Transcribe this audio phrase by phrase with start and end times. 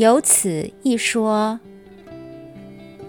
[0.00, 1.60] 有此一说。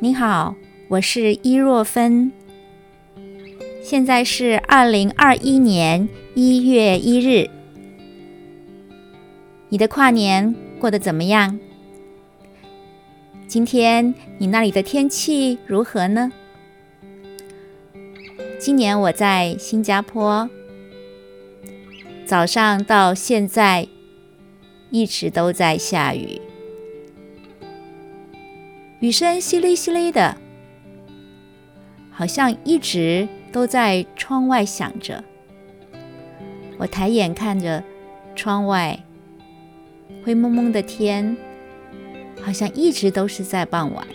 [0.02, 0.56] 你好，
[0.90, 2.34] 我是伊若芬。
[3.82, 7.50] 现在是二零二一年一月一日。
[9.70, 11.58] 你的跨年过得怎么样？
[13.48, 16.30] 今天你那里的天气如何呢？
[18.60, 20.50] 今年我在新加坡，
[22.26, 23.88] 早上到现在
[24.90, 26.42] 一直都在下雨，
[29.02, 30.38] 雨声淅沥淅沥的，
[32.12, 35.24] 好像一直都在窗外响着。
[36.78, 37.84] 我抬眼看着
[38.36, 38.98] 窗外，
[40.24, 41.36] 灰蒙蒙的天，
[42.42, 44.08] 好像一直都是在傍晚。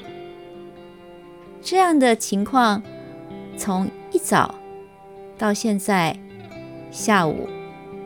[1.61, 2.83] 这样的情况
[3.59, 3.87] 从。
[4.13, 4.55] 一早
[5.37, 6.17] 到现在
[6.91, 7.47] 下午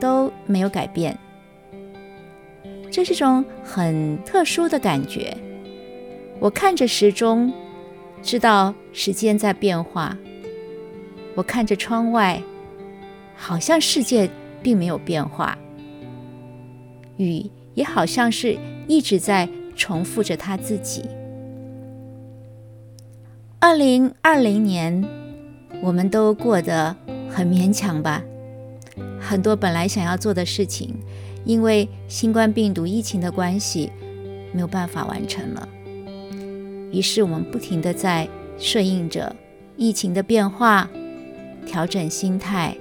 [0.00, 1.16] 都没有改变，
[2.90, 5.36] 这是种很特殊的感觉。
[6.40, 7.52] 我看着时钟，
[8.22, 10.16] 知道时间在变化；
[11.34, 12.42] 我看着窗外，
[13.36, 14.28] 好像世界
[14.62, 15.56] 并没有变化。
[17.18, 21.04] 雨也好像是一直在重复着他自己。
[23.60, 25.04] 二零二零年。
[25.82, 26.94] 我们都过得
[27.30, 28.22] 很勉强吧，
[29.18, 30.94] 很多本来想要做的事情，
[31.46, 33.90] 因为新冠病毒疫情的关系，
[34.52, 35.66] 没有办法完成了。
[36.90, 39.34] 于是我们不停的在顺应着
[39.76, 40.88] 疫情的变化，
[41.66, 42.76] 调整心态，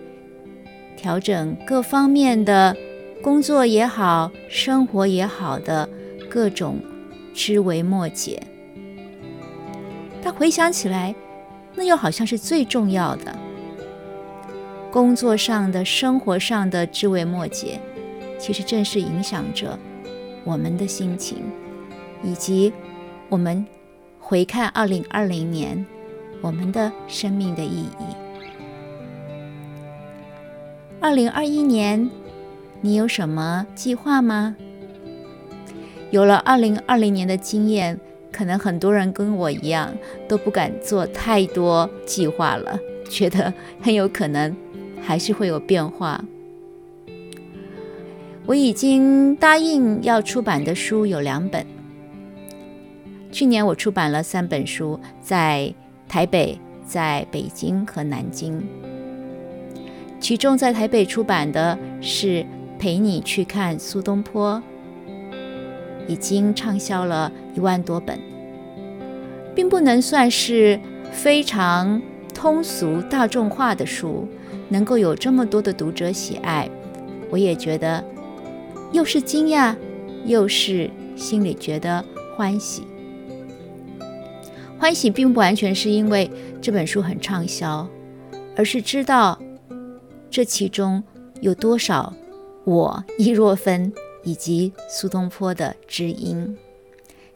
[0.98, 2.76] 调整各方面的
[3.22, 5.88] 工作也好，生活也好的
[6.30, 6.80] 各种
[7.34, 8.42] 枝微末节。
[10.22, 11.16] 但回想起来。
[11.76, 13.34] 那又好像是最重要的，
[14.92, 17.80] 工作上的、生活上的枝微末节，
[18.38, 19.80] 其实正是影响着
[20.44, 21.38] 我们的心情，
[22.22, 22.74] 以及
[23.30, 23.66] 我们
[24.30, 25.84] 回看二零二零年
[26.40, 28.16] 我们的生命的意义。
[31.00, 32.08] 二零二一年，
[32.80, 34.56] 你有什么计划吗？
[36.12, 38.00] 有了二零二零年的经验。
[38.32, 39.92] 可能很多人跟我一样
[40.28, 42.80] 都不敢做太多计划了，
[43.10, 43.52] 觉得
[43.82, 44.56] 很有可能
[45.02, 46.24] 还是会有变化。
[48.46, 51.66] 我已经答应要出版的书有两本。
[53.40, 55.74] 去年我出版了三本书，在
[56.10, 58.62] 台北、在北京和南京。
[60.20, 62.42] 其中在台北出版的是
[62.78, 64.62] 《陪你去看苏东坡》。
[66.06, 68.20] 已经畅销了一万多本，
[69.56, 70.78] 并不能算是
[71.10, 72.02] 非常
[72.36, 74.28] 通俗大众化的书，
[74.68, 76.70] 能够有这么多的读者喜爱，
[77.30, 78.04] 我也觉得
[78.92, 79.74] 又是惊讶，
[80.26, 82.04] 又是心里觉得
[82.36, 82.84] 欢喜。
[84.80, 86.32] 欢喜并不完全是因为
[86.62, 87.88] 这本书很畅销，
[88.56, 89.40] 而是知道
[90.32, 91.04] 这其中
[91.42, 92.14] 有多少
[92.64, 93.94] 我易若芬。
[94.22, 96.58] 以及苏东坡的知音，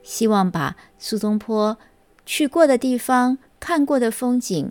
[0.03, 1.77] 希望把苏东坡
[2.25, 4.69] 去过的地方、看过的风景，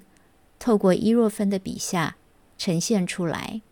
[0.58, 2.16] 透过伊若芬的笔下
[2.58, 3.62] 呈现出来。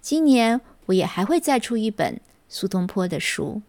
[0.00, 3.60] 今年我也还会再出一本苏东坡的书，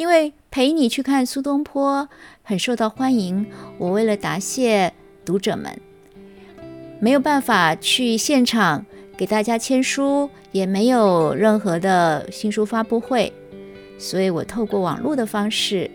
[0.00, 2.08] 因为陪你去看苏东坡
[2.42, 3.46] 很受到欢迎。
[3.76, 4.94] 我为了答谢
[5.26, 5.78] 读者们，
[6.98, 8.86] 没有办法去现场。
[9.14, 13.30] 给大家签书也没有任何的新书发布会，
[13.98, 15.90] 所以我透过网络的方式，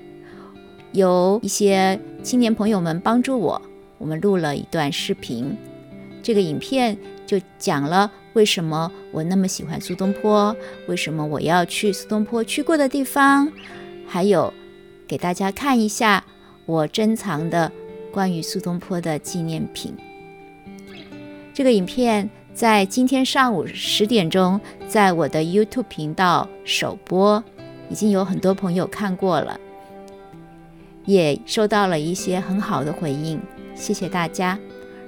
[0.92, 3.60] 有一些青年朋友们帮助我，
[3.98, 5.58] 我们录了一段视频。
[6.22, 6.96] 这个影片
[7.26, 10.56] 就讲了为什么我那么喜欢苏东坡，
[10.88, 13.52] 为什么我要去苏东坡去过的地方，
[14.08, 14.54] 还有
[15.08, 16.24] 给大家看一下
[16.66, 17.72] 我珍藏的
[18.12, 19.94] 关于苏东坡的纪念品。
[21.54, 22.30] 这个影片。
[22.56, 27.44] 在今天上午十点钟，在我的 YouTube 频道首播，
[27.90, 29.60] 已经有很多朋友看过了，
[31.04, 33.42] 也收到了一些很好的回应，
[33.76, 34.58] 谢谢大家。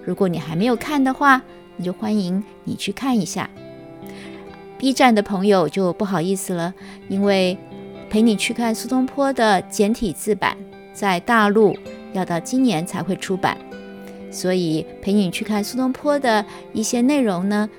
[0.03, 1.41] 如果你还没有看的话，
[1.77, 3.49] 那就欢迎你去看一下。
[4.77, 6.73] B 站的朋友就不好意思了，
[7.07, 7.57] 因为
[8.09, 10.57] 陪你去看苏东坡的简体字版，
[10.94, 11.75] 在大陆
[12.13, 13.57] 要到今年才会出版。
[14.30, 17.69] 所以陪你去看苏东坡的一些内容呢，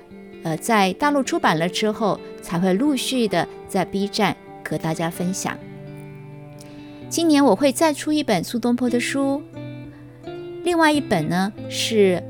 [0.43, 4.35] 呃，在大陆出版了之后，才会陆续的在 B 站
[4.67, 5.57] 和大家分享。
[7.07, 9.41] 今年我会再出一本苏东坡的书，
[10.63, 12.23] 另外一本呢是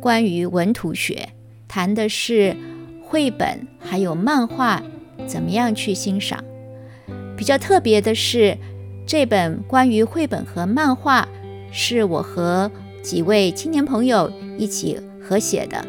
[0.00, 1.28] 关于文图学，
[1.68, 2.56] 谈的是
[3.02, 4.82] 绘本还有漫画
[5.26, 6.42] 怎么样去欣赏。
[7.40, 8.54] 比较特别的是，
[9.06, 11.26] 这本关于绘本和漫画
[11.72, 12.70] 是我和
[13.02, 15.82] 几位青年朋友一起合写的，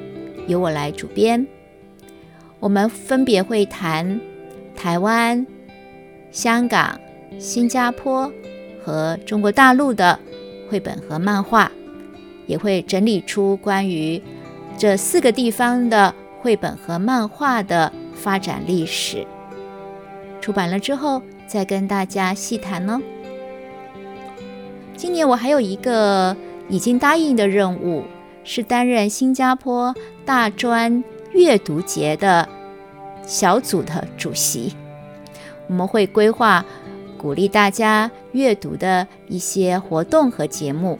[0.47, 1.45] 由我来主编。
[2.61, 4.17] 我们分别会谈
[4.77, 5.45] 台湾、
[6.31, 6.97] 香港、
[7.37, 8.31] 新加坡
[8.81, 10.17] 和中国大陆的
[10.69, 11.69] 绘本和漫画，
[12.47, 14.23] 也会整理出关于
[14.77, 19.27] 这四个地方的绘本和漫画的发展历史。
[20.39, 21.21] 出版了之后，
[21.51, 23.01] 再跟大家细谈哦。
[24.95, 26.37] 今年我还有一个
[26.69, 28.05] 已经答应的任务，
[28.45, 29.93] 是担任新加坡
[30.23, 31.03] 大专。
[31.33, 32.47] 阅读节的
[33.25, 34.73] 小组的主席，
[35.69, 36.65] 我们会规划
[37.17, 40.99] 鼓励大家阅读的一些活动和节目。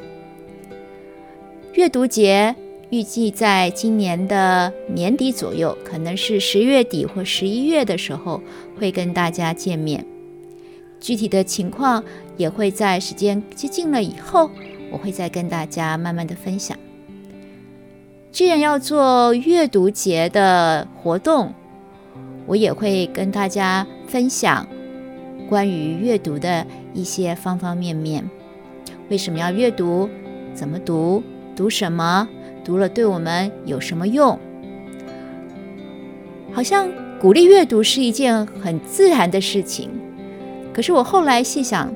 [1.73, 2.55] 阅读节
[2.91, 8.41] 预计在今年的年底左右，可能是十月底或十一月的时候
[8.79, 10.05] 会跟大家见面。
[11.01, 12.01] 具体的情况
[12.37, 14.49] 也会在时间接近了以后，
[14.91, 16.77] 我会再跟大家慢慢的分享。
[18.31, 21.53] 既然要做阅读节的活动，
[22.45, 24.65] 我也会跟大家分享
[25.49, 28.23] 关于阅读的一些方方面面。
[29.09, 30.09] 为什么要阅读？
[30.53, 31.21] 怎么读？
[31.55, 32.27] 读什么？
[32.63, 34.39] 读了对我们有什么用？
[36.53, 36.89] 好像
[37.19, 39.89] 鼓励阅读是一件很自然的事情，
[40.73, 41.93] 可是我后来细想，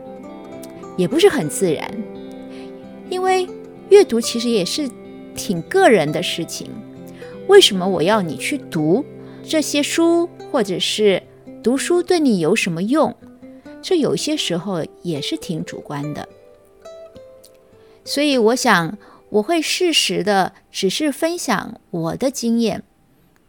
[0.98, 1.89] 也不是很自然，
[3.10, 3.48] 因为
[3.89, 4.89] 阅读其实也是。
[5.38, 6.69] 挺个人的事情，
[7.50, 9.04] 为什么我要你去读
[9.44, 11.22] 这些书，或者是
[11.62, 13.13] 读书对你有什么用？
[13.81, 16.30] 这有些时候也是挺主观的。
[18.06, 18.98] 所以我想
[19.28, 22.83] 我会适时的只是分享我的经验，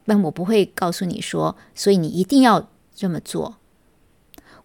[0.07, 3.59] 但我不会告诉你说，所以你一定要这么做。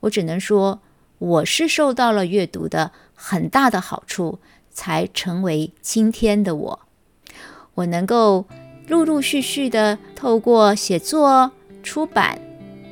[0.01, 0.81] 我只能说
[1.17, 4.39] 我是受到了阅读的很大的好处，
[4.71, 6.79] 才成为今天的我。
[7.75, 8.45] 我能够
[8.87, 11.51] 陆陆续续的透过写作、
[11.81, 12.39] 出版，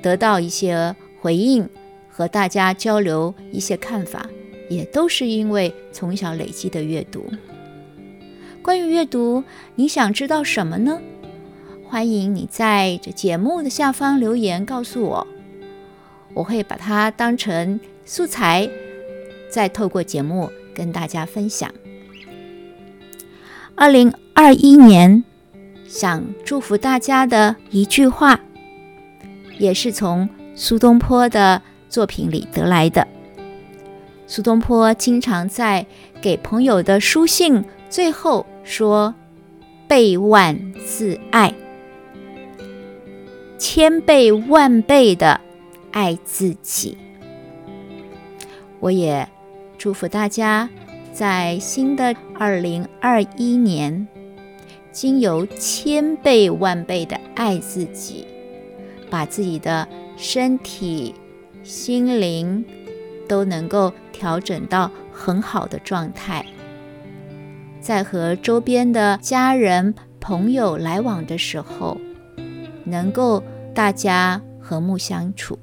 [0.02, 1.68] 得到一些回应，
[2.10, 4.26] 和大家交流一些看法，
[4.70, 7.26] 也都是因为从小累积的阅读。
[8.62, 9.44] 关于阅读，
[9.76, 11.02] 你想知道什么呢？
[11.88, 15.28] 欢迎你在这节目的下方留言告诉我，
[16.34, 18.70] 我会把它当成素材，
[19.50, 21.72] 再透过节目跟大家分享。
[23.76, 24.14] 二零。
[24.42, 25.26] 二一年，
[25.86, 28.40] 想祝福大家的一句话，
[29.58, 33.06] 也是从苏东坡的作品里得来的。
[34.28, 35.86] 苏东坡经常在
[36.22, 39.14] 给朋友的书信最后说
[39.90, 41.54] ：“倍万自爱，
[43.58, 45.42] 千倍万倍的
[45.92, 46.98] 爱自己。”
[48.80, 49.28] 我也
[49.78, 50.70] 祝福大家
[51.12, 54.08] 在新的二零二一年。
[54.92, 58.26] 经由千倍万倍的爱自己，
[59.10, 59.88] 把自己的
[60.18, 61.14] 身体、
[61.64, 62.66] 心灵
[63.28, 66.44] 都能够调整到很好的状态，
[67.80, 71.96] 在和周边的家人、朋友来往的时候，
[72.84, 73.44] 能够
[73.76, 75.58] 大家和睦相处，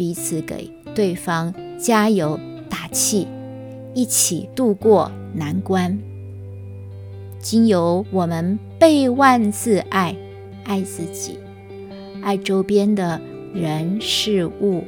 [0.00, 3.28] 彼此给对方加油打气，
[3.92, 5.98] 一起度过难关。
[7.38, 10.16] 经由我们倍万次爱，
[10.64, 11.38] 爱自己，
[12.22, 13.20] 爱周边的
[13.52, 14.84] 人事物，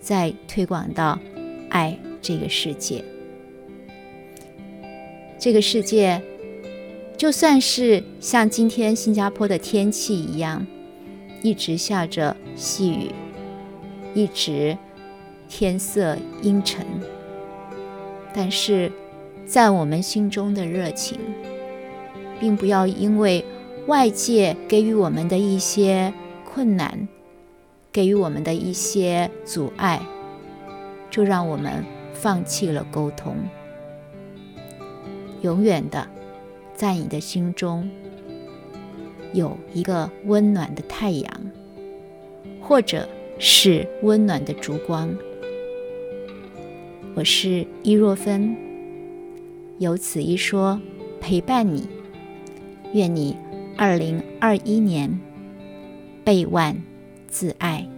[0.00, 1.16] 再推广到
[1.70, 3.04] 爱这个世界。
[5.38, 6.20] 这个世界，
[7.16, 10.66] 就算是像今天新加坡的天气一样，
[11.44, 13.12] 一直下着细雨，
[14.14, 14.76] 一直
[15.48, 16.84] 天色阴沉，
[18.34, 18.90] 但是
[19.46, 21.18] 在我们心中的热情。
[22.40, 23.44] 并不要因为
[23.88, 27.08] 外界给予我们的一些困难，
[27.90, 30.00] 给予我们的一些阻碍，
[31.10, 33.34] 就让我们放弃了沟通。
[35.42, 36.06] 永远的，
[36.76, 37.90] 在你的心中
[39.32, 41.32] 有一个温暖的太阳，
[42.60, 43.08] 或者
[43.40, 45.16] 是温暖的烛光。
[47.14, 48.56] 我是伊若芬，
[49.78, 50.80] 有此一说，
[51.20, 51.88] 陪伴你。
[52.94, 53.36] 愿你
[53.76, 55.20] 二零二一年
[56.24, 56.76] 倍万
[57.28, 57.88] 自爱。